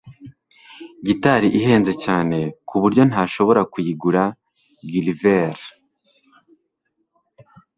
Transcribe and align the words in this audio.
gitari 1.05 1.47
ihenze 1.59 1.93
cyane 2.03 2.37
kuburyo 2.67 3.01
ntashobora 3.09 3.61
kuyigura 3.71 4.21
gulliver 4.89 5.57